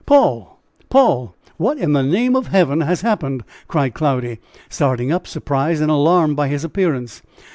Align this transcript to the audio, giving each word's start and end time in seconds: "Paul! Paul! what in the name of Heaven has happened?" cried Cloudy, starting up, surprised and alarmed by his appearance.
"Paul! 0.07 0.57
Paul! 0.89 1.35
what 1.57 1.77
in 1.77 1.93
the 1.93 2.01
name 2.01 2.35
of 2.35 2.47
Heaven 2.47 2.81
has 2.81 3.01
happened?" 3.01 3.43
cried 3.67 3.93
Cloudy, 3.93 4.39
starting 4.67 5.11
up, 5.11 5.27
surprised 5.27 5.79
and 5.79 5.91
alarmed 5.91 6.35
by 6.35 6.47
his 6.47 6.63
appearance. 6.63 7.21